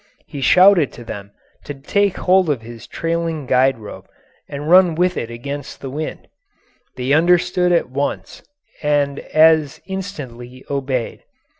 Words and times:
He 0.25 0.41
shouted 0.41 0.91
to 0.93 1.03
them 1.03 1.29
to 1.63 1.75
take 1.75 2.17
hold 2.17 2.49
of 2.49 2.63
his 2.63 2.87
trailing 2.87 3.45
guide 3.45 3.77
rope 3.77 4.07
and 4.49 4.67
run 4.67 4.95
with 4.95 5.15
it 5.15 5.29
against 5.29 5.79
the 5.79 5.91
wind. 5.91 6.27
They 6.95 7.13
understood 7.13 7.71
at 7.71 7.91
once 7.91 8.41
and 8.81 9.19
as 9.19 9.79
instantly 9.85 10.65
obeyed. 10.71 11.23